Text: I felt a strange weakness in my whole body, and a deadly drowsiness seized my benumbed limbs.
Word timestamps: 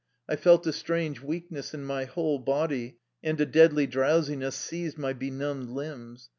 I 0.27 0.35
felt 0.35 0.65
a 0.65 0.73
strange 0.73 1.19
weakness 1.21 1.75
in 1.75 1.83
my 1.85 2.05
whole 2.05 2.39
body, 2.39 2.97
and 3.23 3.39
a 3.39 3.45
deadly 3.45 3.85
drowsiness 3.85 4.55
seized 4.55 4.97
my 4.97 5.13
benumbed 5.13 5.69
limbs. 5.69 6.29